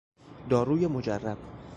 [0.49, 1.37] داروی مجرب